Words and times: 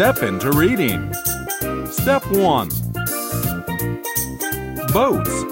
step 0.00 0.22
into 0.22 0.50
reading. 0.52 1.12
Step 1.84 2.24
1 2.28 2.68
Boats 4.94 5.44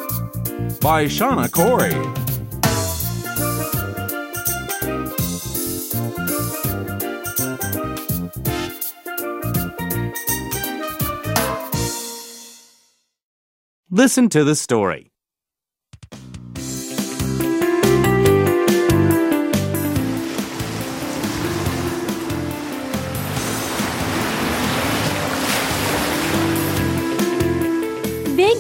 by 0.81 1.04
Shana 1.04 1.53
Corey. 1.53 1.93
Listen 13.90 14.30
to 14.30 14.44
the 14.44 14.54
story. 14.54 15.12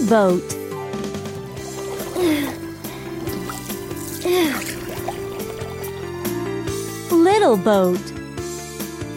Boat. 0.08 0.42
Little 7.10 7.58
boat. 7.58 7.98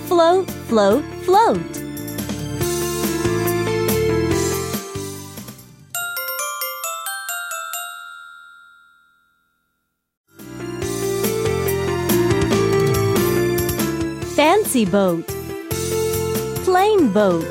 Float, 0.08 0.52
float, 0.68 1.05
float. 1.23 1.62
Fancy 14.35 14.84
boat. 14.84 15.26
Plain 16.66 17.13
boat. 17.13 17.46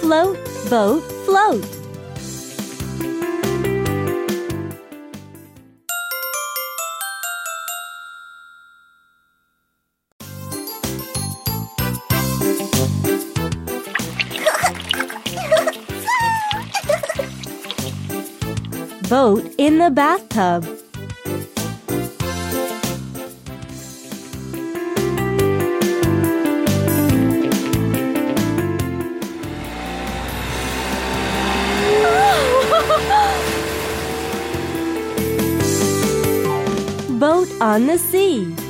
Float, 0.00 0.36
boat, 0.68 1.02
float. 1.24 1.83
Boat 19.14 19.44
in 19.58 19.78
the 19.78 19.90
bathtub. 19.90 20.64
Boat 37.20 37.48
on 37.60 37.86
the 37.86 37.98
sea. 37.98 38.63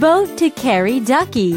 Boat 0.00 0.38
to 0.38 0.48
carry 0.50 1.00
Ducky. 1.00 1.54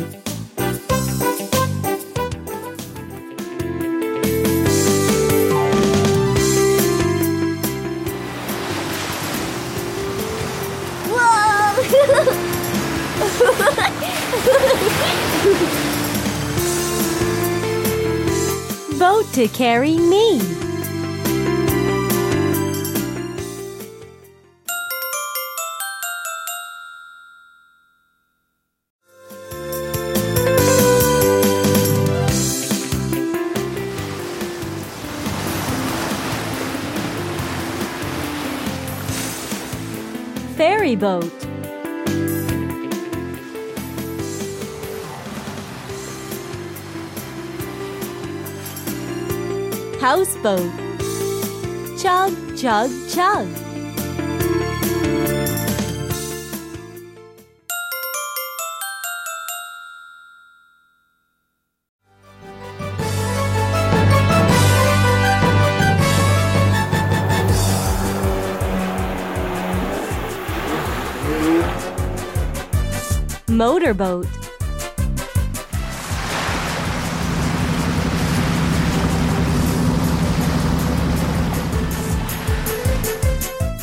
Boat 18.98 19.28
to 19.34 19.48
carry 19.50 19.98
me. 19.98 20.71
Ferry 40.92 40.96
boat. 40.96 41.32
Houseboat. 50.02 50.72
Chug, 51.98 52.58
chug, 52.58 52.90
chug. 53.10 53.71
Motorboat. 73.52 74.28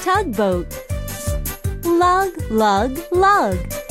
Tugboat. 0.02 0.66
Lug, 1.84 2.32
lug, 2.50 2.98
lug. 3.12 3.87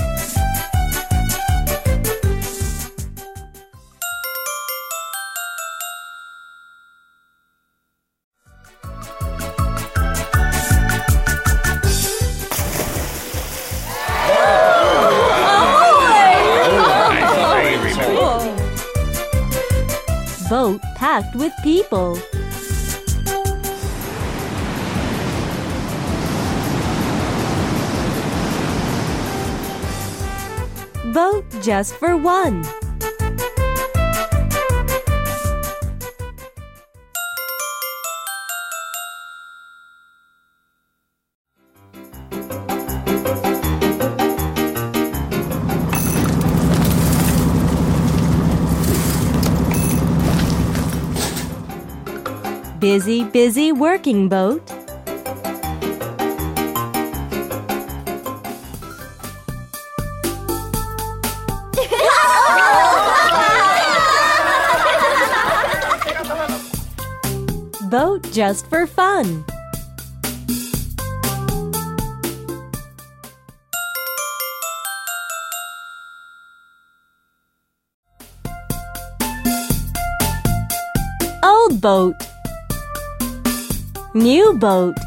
Packed 21.17 21.35
with 21.35 21.53
people. 21.63 22.13
Boat 31.11 31.43
just 31.63 31.95
for 31.95 32.15
one. 32.17 32.63
Busy, 52.79 53.23
busy 53.23 53.71
working 53.71 54.29
boat. 54.29 54.61
Boat 67.89 68.21
just 68.31 68.67
for 68.67 68.85
fun. 68.85 69.43
Old 81.43 81.81
boat. 81.81 82.13
New 84.17 84.53
boat. 84.57 84.97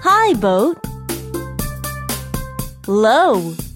High, 0.00 0.34
boat. 0.34 0.78
Low. 2.86 3.67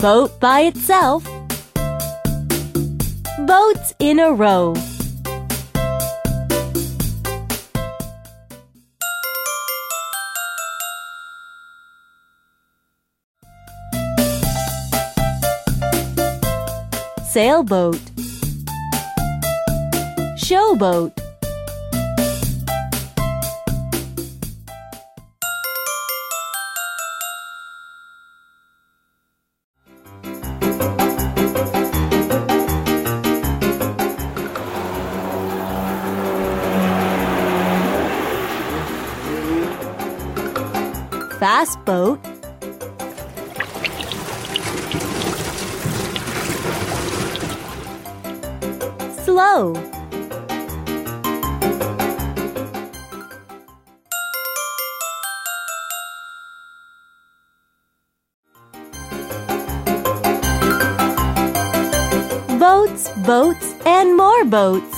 Boat 0.00 0.38
by 0.40 0.60
itself. 0.60 1.24
Boats 3.46 3.94
in 3.98 4.18
a 4.18 4.30
row. 4.30 4.74
Sailboat. 17.32 18.00
Showboat. 20.36 21.25
Fast 41.38 41.78
boat. 41.84 42.18
Slow. 49.24 49.95
Boats, 63.26 63.74
and 63.84 64.16
more 64.16 64.44
boats. 64.44 64.94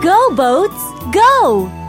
Go, 0.00 0.34
boats, 0.36 0.82
go! 1.12 1.79